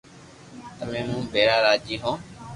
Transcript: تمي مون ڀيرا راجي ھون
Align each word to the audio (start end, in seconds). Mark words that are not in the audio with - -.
تمي 0.77 1.01
مون 1.07 1.21
ڀيرا 1.33 1.57
راجي 1.65 1.95
ھون 2.03 2.17